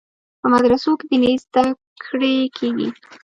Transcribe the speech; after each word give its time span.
په 0.39 0.47
مدرسو 0.53 0.91
کې 0.99 1.05
دیني 1.11 1.33
زده 1.43 1.63
کړې 2.05 2.35
کیږي. 2.57 2.89